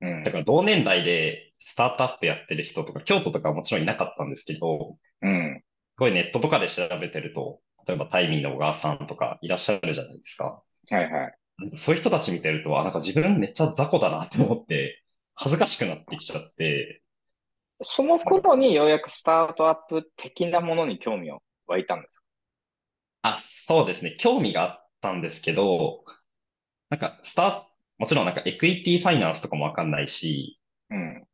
[0.00, 0.32] うんだ。
[0.32, 5.62] から同年代でスタートアップやってる人とか、京都とかはもちろんいなかったんですけど、うん。
[5.96, 10.62] すごいネットとかで調べてると、例えばタイミーの小川さんとかいらっしゃるじゃないですか。
[10.90, 11.34] はいはい。
[11.76, 15.03] そういう人たち見てると、あ、なんか自分めっちゃ雑魚だなって思って、
[15.34, 17.02] 恥ずかしくなってきちゃって、
[17.82, 22.24] その頃にようやくスタートアップ的なものに興味を湧いたんですか？
[23.22, 24.16] あ、そうですね。
[24.18, 26.04] 興味があったんですけど、
[26.88, 27.62] なんか、スター、
[27.98, 31.26] もちろんなんかエクイティファイナンスとかもわかんないし、うん。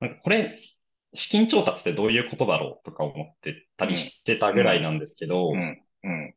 [0.00, 0.58] なんかこれ、
[1.14, 5.82] 資金調達ってどういうことだろうとか思ってたりしてたぐらいなんですけど、うん。
[6.04, 6.34] うん。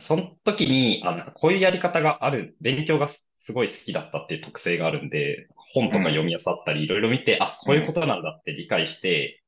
[0.00, 3.08] その時に、あ、なんかこういうやり方がある、勉強が
[3.46, 9.42] すごい好きだったっていう特性があるんで、本とか読み漁ったりいろいろ見て、あ、こういうことなんだって理解して、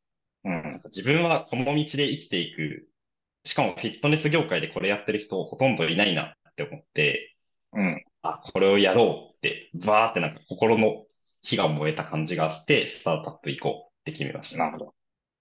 [0.45, 0.81] うん。
[0.87, 2.89] 自分はこの道で生きていく、
[3.45, 7.37] しかもフィットネス業界でこれやってる人ほとんどいないなって思って、
[7.73, 8.05] うん。
[8.23, 11.07] あ、これをやろうって、バーってなんか心の
[11.43, 14.59] 火が燃えた感じがあって、スタートアップ行こうって決めました。
[14.59, 14.95] なるほど。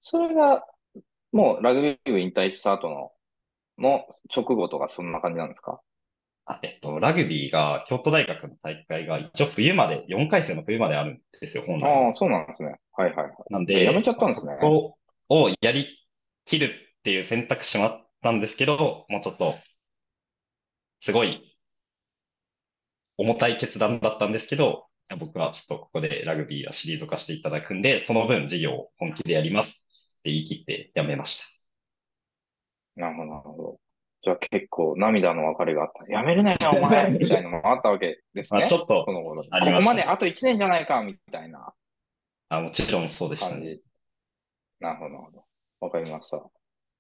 [0.03, 0.65] それが、
[1.31, 3.11] もうラグビー部引退した後の、
[3.77, 5.81] の直後とかそんな感じなんですか？
[6.45, 11.83] あ、えっと、ラグビーが、京都大学の大会が一応冬まで、4回生の冬まであるんですよ、本来。
[11.83, 12.75] ああ、そうなんですね。
[12.93, 13.35] はいはいはい。
[13.49, 14.53] なんで、やめちゃったんですね。
[14.55, 14.97] そこ
[15.29, 15.87] をやり
[16.45, 19.55] きるっていう選択肢もあったんですけど、もうちょっと、
[21.01, 21.55] すごい
[23.17, 24.87] 重たい決断だったんですけど、
[25.19, 33.01] 僕はちょっとここでラグビーは退かしていただくんで、その分事業を本気でやりますって言い切ってやめました。
[33.01, 33.79] なるほど、なるほど。
[34.25, 36.11] じゃあ結構涙の別れがあった。
[36.11, 38.63] やめるなよ、お前 みたいなのもあったわけですね。
[38.63, 39.43] あちょっと、この頃。
[39.43, 41.73] ここまであと1年じゃないか、みたいな。
[42.49, 43.77] あ、もちろんそうでしたね。
[44.79, 45.45] なるほど、なるほど。
[45.81, 46.43] わかりました。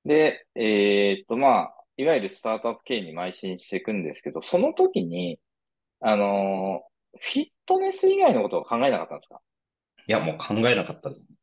[0.05, 5.39] で、えー、っと、まあ、いわゆるスタートアップ系に邁進していくんですけど、その時に、
[6.01, 9.41] あのー、フィットネス以外のことを考えなかったんですか？
[10.07, 11.33] いや、もう考えなかったです。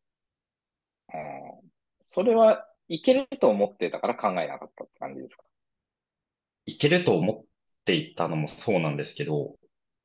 [1.13, 1.71] うん。
[2.07, 5.43] それはいけると思ってたから考えなかったって感じですか？
[6.67, 7.47] いけると思っ
[7.85, 9.57] ていたのもそうなんですけど、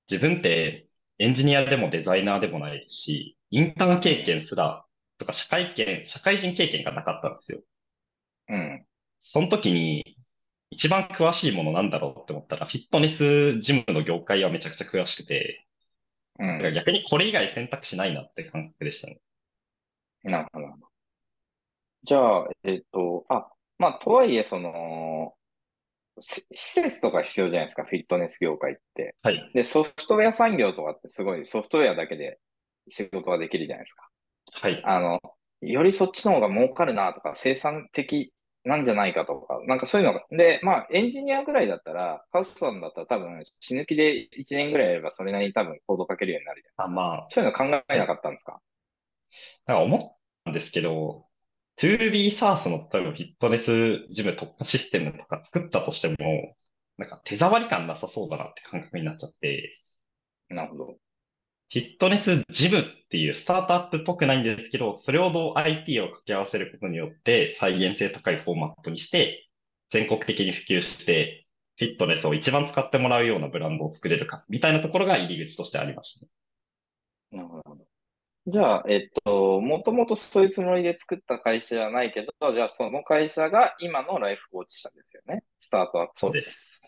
[0.10, 0.88] 自分って
[1.20, 4.86] エンジニアでもデザイナーでもないし、インターン経験すら、
[5.18, 7.62] とか社会験、社会人経験がなかったんですよ。
[8.50, 8.86] うん。
[9.20, 10.18] その時に、
[10.70, 15.66] 一番詳しいものなんだろうって思ったら、フィットネスジムの業界はめちゃくちゃ詳しくて、
[16.40, 16.74] うん。
[16.74, 19.20] 逆にこれ以外選択肢ないなって感覚でしたね。
[20.24, 20.68] なるほど。
[22.04, 25.36] じゃあ、えっと、あ、まあ、とはいえ、その、
[26.20, 29.16] 施設とか必要じゃないですか、フィットネス業界って。
[29.22, 29.52] はい。
[29.54, 32.40] で、ソフトウェア産業とかってすごいソフトウェアだけで
[32.90, 34.10] 仕事ができるじゃないですか。
[34.54, 34.82] はい。
[34.84, 35.20] あの、
[35.62, 47.02] よりそっちの方が儲かるなとか、生産的なんじゃないかとか、なんかそういうのが、で、まあ、エンジニアぐらいだったら、ハウスさんだったら多分、死ぬ気で1年ぐらいやればそれなりに多分コードかけるようになるじゃないですか。
[47.04, 47.28] あ、まあ。
[47.30, 48.60] そういうの考えなかったんですか？
[49.68, 50.00] なんか思っ
[50.46, 51.27] たんですけど、
[51.78, 56.56] 2B サースの例えばフィットネスジム特化システムとか作ったとしても、
[56.98, 59.80] なんか手触り感なさそうだなって感覚になっちゃって。
[60.50, 60.86] なるほど。
[60.86, 69.48] フィットネスジムっていうスタートアップっぽくないんですけど、それをどう IT を掛け合わせることによって再現性高いフォーマットにして、
[69.90, 71.46] 全国的に普及して、
[71.78, 76.32] フィットネスを一番使ってもらうようなブランドを作れるか、みたいなところが入り口としてありましたね。
[77.32, 77.97] なるほど。
[78.50, 85.44] じゃあ、えっと、もともとそういうつもりで作った会社じゃないけど、じゃあその会社が今のライフコーチ社ですよね。
[85.60, 86.20] スタートアップ。
[86.20, 86.82] そうです。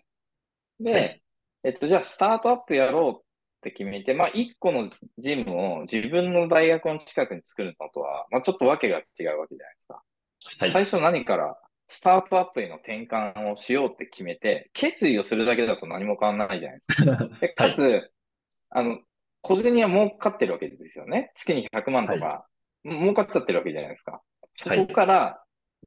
[0.80, 1.22] で、はい、
[1.66, 3.24] えっと、じゃあスタートアップやろうっ
[3.62, 10.02] て決めて、まあ、一個のジムを自分の大学の近くに作るのとは、まあ、ちょっとわけが違うわけじゃないですか。
[10.60, 11.58] はい、最初何から
[11.90, 17.30] スタートアップへの転換をしようって決めて、決意をするだけだと何も変わらないじゃないですか。
[17.42, 18.12] でかつ、はい、
[18.70, 19.00] あの、
[19.42, 21.32] 小銭は儲かってるわけですよね。
[21.36, 22.46] 月に100万とか、は
[22.86, 24.22] い、儲かっちゃってるわけじゃないですか。
[24.54, 25.44] そこから、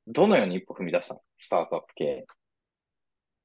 [0.07, 2.27] どのように一歩踏み出したんですか、スタートアップ系。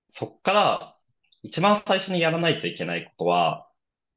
[0.09, 0.95] そこから、
[1.43, 3.67] 一番最初にやらないといけないことは、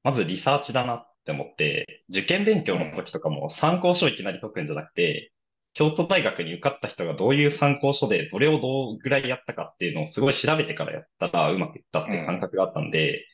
[0.03, 5.33] まずリサーチだなって思って、受験勉強の時とかも参考書いきなり解くんじゃなくて、
[5.73, 13.25] 京都大学に受かった人がどういう参考書で、どれをどうぐらいやったかっていうのをすごい調べてからやったらうまくいったっていう感覚があったんで、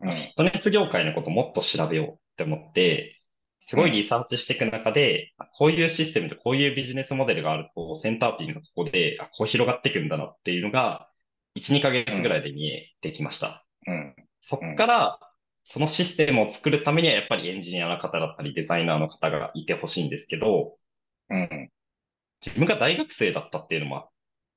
[0.00, 3.22] フィットネス業界のこともっと調べようって思って、
[3.60, 11.10] すごいリサーチしていく中で、こういうシステムでこういうビジネスモデルがあると、センターピンがここで、こう広がっていくんだなっていうのが、
[11.56, 13.66] 1、2ヶ月ぐらいで見えてきました。
[13.86, 15.18] うん、そっから、
[15.64, 20.76] そのシステムを作るためには、やっぱりエンジニアの方だったり、デザイナーの方がいてほしいんですけど、
[21.30, 21.70] うん、
[22.44, 24.10] 自分が大学生だったっていうのもあっ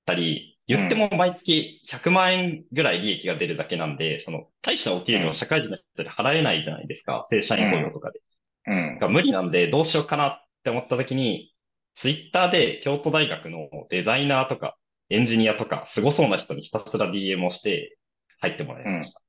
[0.05, 7.25] たり、言っても毎月100万円ぐらい利益が出るだけなんで、その、大したお給料を社会人の人で払えないじゃないですか。
[7.29, 8.21] 正社員雇用とかで。
[8.67, 8.97] うん。
[8.99, 11.53] が無理なんで、どうしようかなって思った時に、
[11.95, 14.77] ツイッターで京都大学のデザイナーとか、
[15.09, 17.97] エンジニアとか、凄そうな人にひたすら DM をして
[18.39, 19.21] 入ってもらいました。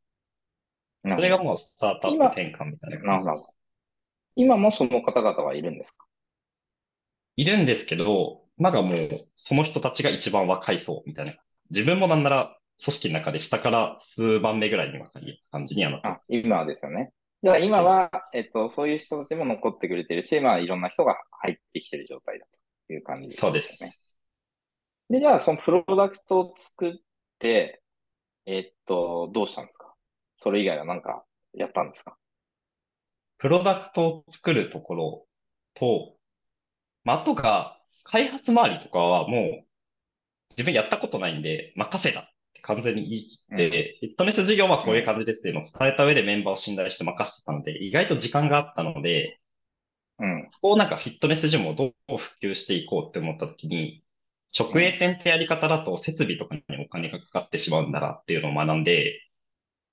[1.08, 3.44] それがもうスタートアップ転換みたいな感じです。
[4.36, 6.04] 今もその方々はいるんですか？
[7.36, 11.34] いるんですけど、なんかもう、その人たちが一番若い層みたいな。
[11.70, 16.24] 自分もなんなら組織の中で下から数番目ぐらいに若い感じにはなってます。
[16.28, 17.12] 今はですよね。
[17.42, 22.46] じゃあ今は、えっと、そういう人たちも残ってくれてるし、まあいろんな人が入ってきてる状態だ
[22.86, 23.40] という感じですね。
[23.40, 24.00] そうです。
[25.08, 26.92] で、じゃあそのプロダクトを作っ
[27.38, 27.80] て、
[28.44, 29.94] えっと、どうしたんですか？
[30.36, 32.18] それ以外は何かやったんですか？
[33.38, 35.26] プロダクトを作るところ
[35.74, 36.12] と、
[37.04, 37.79] まあ、あとが、
[38.10, 39.66] 開発周りとかはもう、
[40.50, 49.40] 自分やったことないんで、任せたって完全に言い切って、フィットネス事業はこういう感じですっていうのを伝えた上でメンバーを信頼して任せてたので、意外と時間があったので、
[50.18, 50.50] うん。
[50.52, 54.04] ここをなんかフィットネスジムをどう普及していこうって思った時に、
[54.58, 59.20] 直営店ってやり方だと設備とかにお金がかかってしまうんだなっていうのを学んで、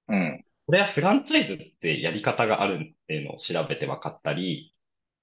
[0.08, 0.43] うん。
[0.65, 4.73] これはフランチャイズってやり方があるっていうのを調べて分かったり、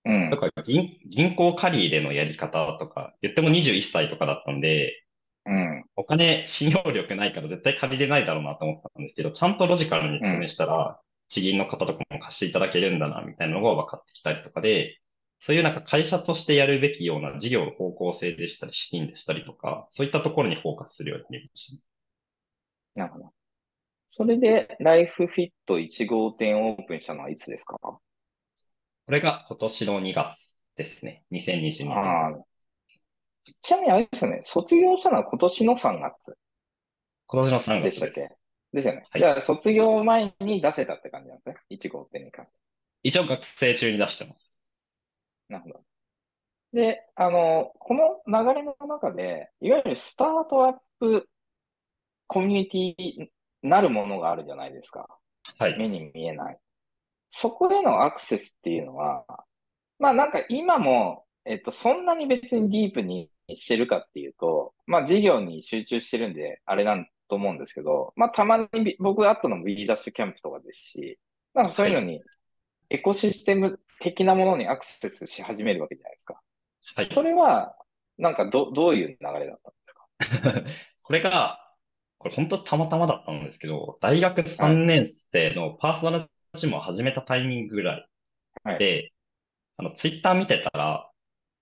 [0.04, 0.30] うん。
[0.30, 4.92] とか銀、銀行借り入れのやり方とか、言っても21歳とかだったんで、
[5.46, 5.84] うん。
[5.96, 14.98] お金、信用力ないから絶対借りれないだろうなと思ったんですけど、ちゃんとロジカルに説明したら、地銀の方とかも貸していただけるんだな、みたいなのが分かってきたりとかで、
[15.38, 21.84] そういうなんか会社としてやるべきような事業の方向性でしたり、資金でしたりとか、そういったところにフォーカスするようになりました。
[22.94, 23.32] なるほど。
[24.10, 27.78] それで、ライフフィット1号店オープンしたのはいつですか？
[29.06, 30.36] これが今年の2月
[30.76, 31.24] ですね。
[31.30, 32.44] 2022年。
[33.60, 36.36] ちなみにあれですよね、卒業したのは今年の3月。
[37.26, 38.28] 今年の3月でしたっけ？
[38.72, 39.04] ですよね。
[39.10, 41.56] はい、じゃあ、卒業前に出せたって感じなんですね。
[41.70, 42.58] 1号店に関して。
[43.02, 44.50] 一応学生中に出してます。
[45.48, 45.80] なるほど。
[46.72, 51.28] で、あの、この流れの中で、いわゆるスタートアップ
[52.26, 53.28] コミュニティ
[53.62, 55.06] なるものがあるじゃないですか。
[55.58, 55.78] はい。
[55.78, 56.58] 目に見えない。
[57.36, 59.24] そこへのアクセスっていうのは、
[59.98, 71.18] まあなんか今も、えっと、そんなに別にディープにしてるかっていうと、まあ事業に集中してるんで、あれなんと思うんですけど、まあたまに僕があったのも B ダッシュキャンプとかですし、
[71.54, 72.22] なんかそういうのに、
[72.88, 76.40] エコシステム的なものにアクセスし始めるわけじゃないですか。
[76.94, 77.08] はい。
[77.10, 77.74] それは、
[78.16, 80.62] なんかど、どういう流れだったんですか？
[81.02, 81.58] これが、
[82.18, 88.08] これ本当たまたまだったんですけど、大学3年生のパーソナルジムを始めたタイミングぐらい
[88.64, 89.12] で、はい、
[89.78, 91.10] あの、ツイッター見てたら、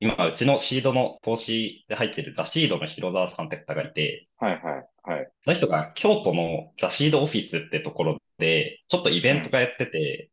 [0.01, 4.63] 今、うちのシードの投資で入っているザシードの広沢さんって方がいて、はいはい
[5.05, 5.31] はい。
[5.45, 10.31] その人が京都のザシードオフィスってところで、ちょっとイベントがやってて、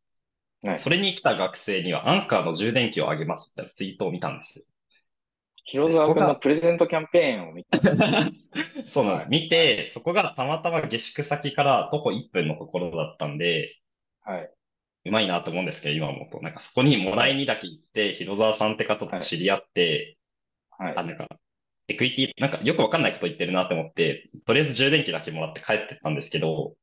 [0.62, 4.68] はい、それに来た学生にはアンカーの充電器をあげますってツイートを見たんです。
[5.64, 7.78] 広沢君のプレゼントキャンペーンを見た。
[8.86, 9.28] そうなんです。
[9.30, 13.76] 見て、そこがたまたま下宿先から徒歩1分のところだったんで、
[14.24, 14.50] はい。
[15.06, 16.40] うまいなと思うんですけど、今思うと。
[16.42, 20.18] なんかそこにもらいにだけ行って、広沢さんって方と知り合って、
[20.70, 20.94] はい。
[20.96, 21.28] あ、なんか、
[21.88, 26.74] エクイティ、なんかよくわかんないこと言ってるなと思って、とりあえず充電器だけもらって帰ってたんですけど、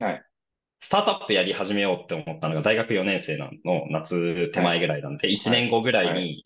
[0.00, 0.22] はい。
[0.80, 3.50] スタートアップやり始めようって思ったのが大学4年生の
[3.90, 6.44] 夏手前ぐらいなんで、はい、1年後ぐらいに、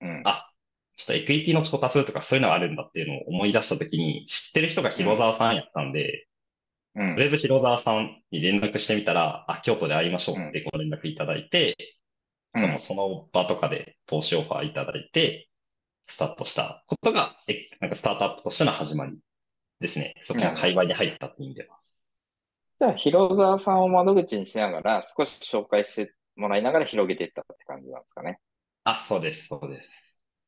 [0.00, 0.50] はいはい、あ、
[0.96, 6.26] ちょっとエクイティの調達とかそういうのがあるんだっていうのを思い出したときに、知ってる人が広沢さんやったんで、
[6.96, 11.76] うん、とりあえず広沢さんに連絡してみたら、あ、京都で会いましょうってご連絡いただいて、
[12.54, 15.48] うん、その場とかで投資オファーいただいて、
[16.08, 19.16] スタートしたことが、え、なんかスタートアップとしての始まり
[19.80, 20.14] ですね。
[20.22, 21.76] そっちの界隈に入ったっていう意味では。
[22.80, 28.40] じゃあ、広沢さんを窓口にしながら、少し紹介してもらいながら広げていったって感じなんですかね。
[28.84, 29.90] あ、そうです、そうです。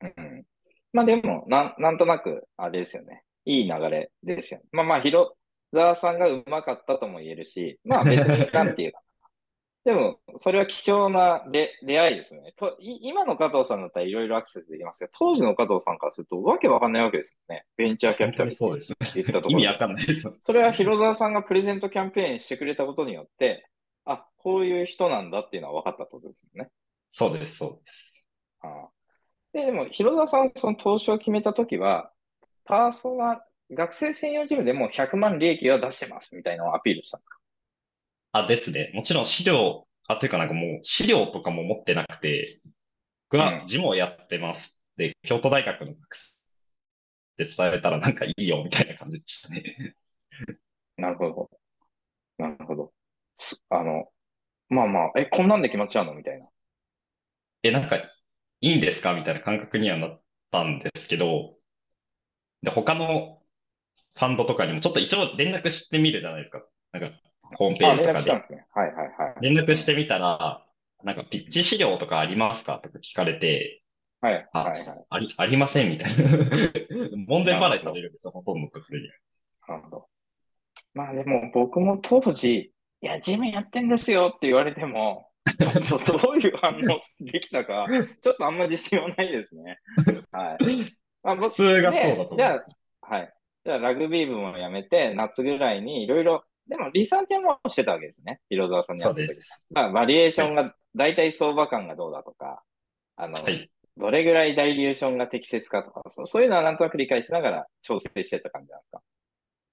[0.01, 0.45] うん。
[0.93, 3.23] まあでも、なん、なんとなく、あれですよね。
[3.45, 4.67] いい流れですよね。
[4.73, 5.33] まあまあ、広
[5.75, 9.01] 沢さんがうまかったとも言えるし、まあ別に、なんていうか
[9.85, 12.53] でも、それは貴重な出出会いですよね。
[12.57, 17.65] と今の加藤さんだったらいろいろアクセスできますけど、当時の加藤さんからするとわけわかんないわけですよね。
[17.77, 18.95] ベンチャーキャピタルそうです。
[19.15, 19.51] 言ったところ。
[19.53, 20.31] 意味わかんないです。
[20.41, 23.69] それは広沢さんがプレゼントキャンペーンしてくれたことによって、
[24.05, 26.71] あ、こういう人なんだっていうのは分かったってことですよね。
[27.11, 28.13] そうです、そうです。
[28.61, 28.89] ああ
[29.53, 32.11] で、でも、広沢さん、その投資を決めたときは、
[32.65, 33.45] パーソナ、
[33.75, 37.39] 学生専用ジムでも100万利益は出してますみたいなのをアピールしたんですか？
[38.33, 38.91] あ、ですね。
[38.95, 42.61] もちろん資料、あ、というかなんかもう資料とかも持ってなくて、
[43.31, 46.33] 僕は事務をやってますで、京都大学の学生
[47.39, 49.97] で伝えたらなんかいいよみたいな感じでしたね。
[50.97, 51.51] なるほど。
[52.39, 52.93] なるほど。
[53.71, 54.09] あの、
[54.69, 56.15] まあまあ、え、こんなんで決まっちゃうの？
[56.15, 56.49] みたいな。
[57.63, 58.11] え、なんか、い
[58.61, 59.15] いんですか？
[59.15, 61.57] みたいな感覚にはなったんですけど、
[62.63, 63.42] で、他の
[64.15, 66.63] ファンドとかにもちょっと一応連絡してみるじゃないですか。
[66.93, 67.11] なんか、
[67.57, 68.15] ホームページとかで。
[68.15, 68.67] 連絡したんですね。
[68.73, 69.35] はいはいはい。
[69.41, 70.65] 連絡してみたら、
[71.05, 73.83] なんかピッチ資料とかありますかとか聞かれて、
[74.21, 75.05] はいあ、はいはい。
[75.11, 76.25] あり、ありませんみたいな。
[77.27, 79.09] 門前払いされるんですよ、ほとんどのところに。
[79.69, 80.07] なるほど。
[80.95, 87.87] まあでも僕も当時、いや、ジムやってんですよって言われても、ちょっと どういう反応できたか、
[88.21, 89.81] ちょっとあんま自信はないですね。
[90.31, 90.65] はい。
[91.25, 92.65] まあ、僕普通がそうだと思うでじゃ
[93.01, 93.35] あ、はい。
[93.65, 98.41] じゃあラグビー部もやめて、夏ぐらいにいろいろ、でもリサーチもしてたわけですね。
[98.49, 99.03] 広沢さんに。
[99.03, 99.49] そうです。
[99.71, 102.63] まあ、バリエーションが、大体相場感がどうだとか、
[103.17, 103.71] あの、はい。
[103.97, 109.03] どれぐらいダイリューションが適切かとか、そうそういうのはなんとなく理解しながら調整してた感じなんですか？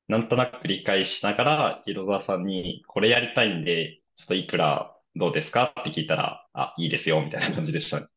[0.08, 8.08] なんとなく理解しながら、広沢さんに、これやりたいんで、ちょっといくらどうですかって聞いたら、あ、いいですよ、みたいな感じでしたね。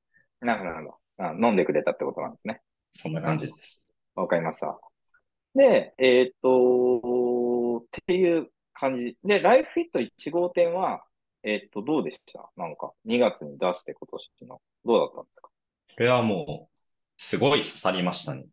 [0.41, 2.61] なるほど、飲んでくれたってことなんですね。
[3.01, 3.83] そんな感じです。
[4.15, 4.92] わかりました。
[5.55, 9.19] で、えっ、と、っていう感じ。
[9.25, 11.05] で、ライフフィット1号店は、
[11.43, 12.51] えっ、と、どうでした？
[12.57, 14.61] なんか、2月に出して今年の。
[14.85, 15.49] どうだったんですか？
[15.95, 16.73] これはもう、
[17.19, 18.47] すごい刺さりましたね。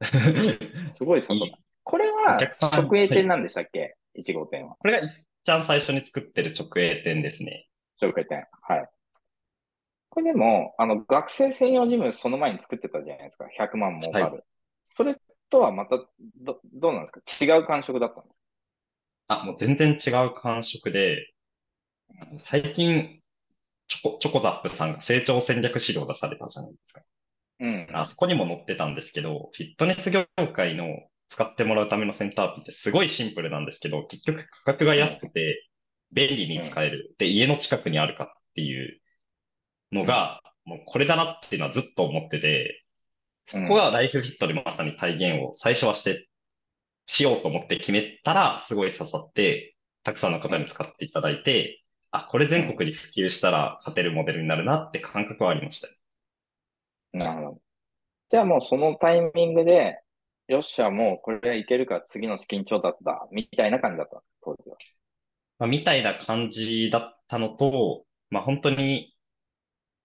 [0.92, 1.58] すごい刺さった。
[1.84, 4.76] これおは直営店なんでしたっけ、?1 号店は。
[4.76, 5.08] これが
[5.44, 7.66] ちゃん最初に作ってる直営店ですね。
[8.00, 8.46] 直営店。
[8.62, 8.88] はい。
[10.10, 13.46] これでも、あの、学生専用ジムその前に作ってたじゃないですか。
[13.58, 14.24] 100万儲かる。
[14.24, 14.40] は
[14.84, 15.16] それ
[15.52, 15.98] とはまた、
[16.40, 17.54] ど、どうなんですか？
[17.54, 18.36] 違う感触だったんです
[19.28, 21.32] あ、もう全然違う感触で、
[22.20, 23.20] あの最近、
[23.88, 27.02] チョコ、チョコザップさんが成長戦略資料出されたじゃないですか。
[27.60, 27.86] うん。
[27.92, 30.86] あそこにも載ってたんですけど、フィットネス業界の
[31.28, 35.68] 使ってもらうためのセンターピンってすごいシンプルなんですけど、結局価格が安くて
[36.12, 37.14] 便利に使える。
[37.18, 39.00] で、家の近くにあるかっていう
[39.92, 42.81] のが、もうこれだなっていうのはずっと思ってて、
[43.46, 46.28] そこがライフフィットでまさに体現を最初はして、
[47.06, 55.88] しようと思って決めたら、すごい刺さって、たくさんの方に使っていただいて、あ、これ全国に普及したら勝てるモデルになるなって感覚はありました。
[57.12, 57.60] なるほど。
[58.30, 60.00] じゃあもうそのタイミングで、
[60.48, 64.76] よっしゃ、もうこれはいけるから次の資金調達だ、みたいな感じだった当時は。
[65.58, 69.11] まあ、みたいな感じだったのと、まあ、本当に、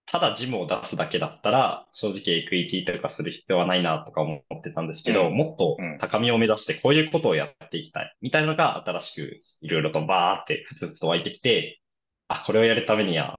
[0.09, 11.81] ただジムを出すだけだったら、正直エクイティとかする必要はないなとか思ってたんですけど、うんもっとうん高みを目指してこういうことをやっていきたい、みたいなのが新しくいろいろとバーってふつふつと湧いてきて、
[12.29, 13.37] あ、これをやるためには、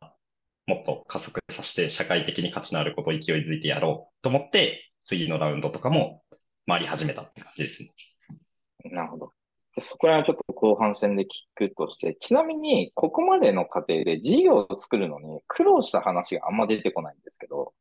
[0.67, 6.23] もっと加速させて社会的に価値のあることを勢いづいてやろうと思って、次のラウンドとかも
[6.67, 7.93] 回り始めたって感じですね。
[8.85, 9.28] なるほど。
[9.79, 17.73] でそこら辺はちょっと後半戦で聞くとして、ちなみに、ここまでの過程で事業を作るのに苦労した話があんま出てこないんですけど、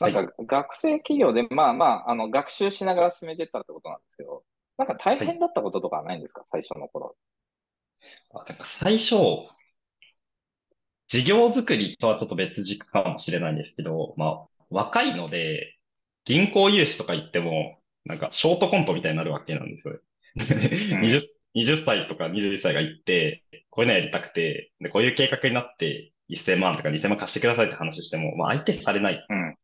[0.00, 4.44] なんか学生企業で、まあまあ、あの、学習しながら進めていったってことなんですけど、
[4.78, 7.16] なんか大変だったこととかはないんですか、最初の頃。
[8.32, 9.16] あなんか最初、
[11.08, 15.76] 事業作りとはちょっと別軸かもしれないんですけど、まあ、若いので、
[16.24, 20.00] 銀行融資とか言っても、なんかショートコントみたいになるわけなんですよ。
[20.36, 21.20] 20,
[21.54, 29.26] 20歳とか21歳が行って、こういうのやりたくて、で、こういう計画になって、1000万とか2000万貸してくださいって話しても、まあ相手されない。
[29.28, 29.56] うん。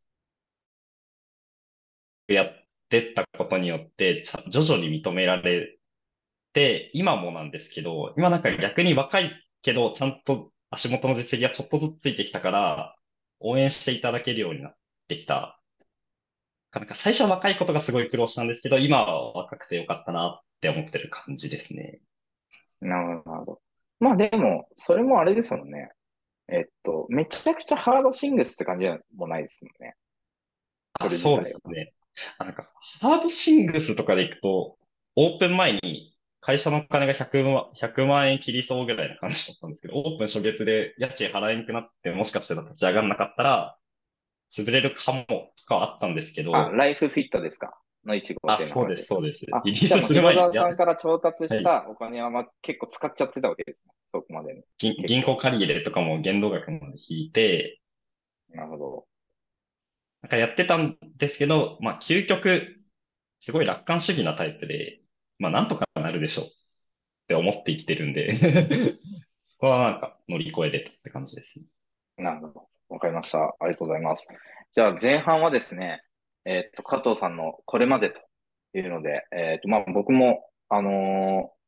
[2.29, 2.55] やっ
[2.89, 5.79] てったことによって、徐々に認められ
[6.53, 12.97] て、今もなんですけど、今なんか逆に若いけど、ちゃんと足元の実績がちょっとずつついてきたから、
[13.41, 14.77] 応援していただけるようになっ
[15.09, 15.61] てきた。
[16.73, 22.01] なんか最初は若いことがすごい苦労したんですけど、今は若くてよかったなって思ってる感じですね。
[22.81, 23.63] なるほど、なるほど。
[24.01, 25.91] まあでも、それもあれですもんね。
[26.49, 29.97] えっと、めちゃくちゃハードシングスって感じでもないですもんね。
[30.97, 31.95] そあ、れそうですね。
[32.39, 34.79] あ、なんか、ハードシングスとかで行くと、
[35.17, 43.79] オープン前に会社のお金が100万、100万円切りそうぐらいな感じだったんですけど、オープン初月で家賃払えなくなって、もしかしたら立ち上がらなかったら、
[44.51, 47.77] 潰れるかもとかはあったんですけど、あ、ライフフィットですか？
[48.05, 49.47] の1号あ、店のそうです、そうです。
[49.53, 53.93] あ、リリースする前に、さんから調達したお金はまあ結構使っちゃってたわけですね。
[54.11, 54.63] そこまでに。
[54.79, 57.81] 銀銀行借り入れとかも限度額まで引いて、
[58.51, 59.07] なるほど。
[60.23, 62.77] なんかやってたんですけど、まあ、究極、
[63.41, 65.01] すごい楽観主義なタイプで、
[65.39, 66.49] まあ、なんとかなるでしょうっ
[67.29, 68.37] て思って生きてるんで、
[69.49, 71.65] そこはなんか乗り越えれたって感じですね。
[72.19, 72.69] なるほど。
[72.91, 73.39] わかりました。
[73.39, 74.29] ありがとうございます。
[74.75, 76.03] じゃあ前半はですね、
[76.45, 78.21] えっと、加藤さんのこれまでと
[78.79, 81.63] いうので、えっと、まあ僕も、あのー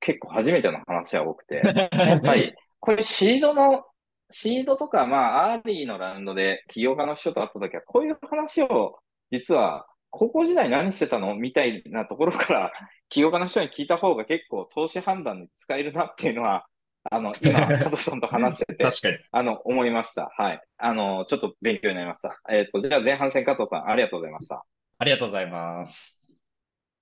[0.00, 1.62] 結構初めての話は多くて、
[1.92, 3.84] やっぱり、 これシードの、
[4.30, 8.98] シードとか、まあ、アーリーのラウンドで起業家の人と会った時は、こういう話を、
[9.30, 12.72] 実は、高校時代何してたのみたいなところから
[13.08, 16.66] 起業家の人に聞いた方が結構投資判断に使えるなっていうのは、
[17.10, 19.18] あの、今、加藤さんと話してて、 確かに。
[19.32, 20.30] あの、思いました。
[20.36, 20.60] はい。
[20.78, 22.40] あの、ちょっと勉強になりました。
[22.50, 24.64] えっ、と、じゃあ前半戦加藤さん、ありがとうございました。
[24.98, 26.15] ありがとうございます。